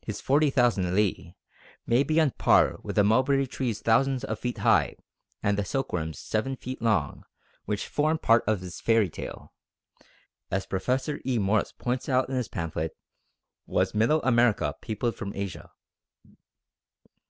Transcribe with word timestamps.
His 0.00 0.20
40,000 0.20 0.92
li 0.92 1.36
may 1.86 2.02
be 2.02 2.20
on 2.20 2.28
a 2.28 2.30
par 2.32 2.80
with 2.82 2.96
the 2.96 3.04
mulberry 3.04 3.46
trees 3.46 3.80
thousands 3.80 4.24
of 4.24 4.40
feet 4.40 4.58
high 4.58 4.96
and 5.40 5.56
the 5.56 5.64
silkworms 5.64 6.18
7 6.18 6.56
feet 6.56 6.82
long 6.82 7.22
which 7.64 7.86
form 7.86 8.18
part 8.18 8.42
of 8.48 8.60
his 8.60 8.80
fairy 8.80 9.08
tale, 9.08 9.52
as 10.50 10.66
Professor 10.66 11.20
E. 11.24 11.38
Morse 11.38 11.70
points 11.70 12.08
out 12.08 12.28
in 12.28 12.34
his 12.34 12.48
pamphlet 12.48 12.96
_Was 13.68 13.94
Middle 13.94 14.20
America 14.24 14.74
peopled 14.80 15.14
from 15.14 15.32
Asia? 15.32 15.70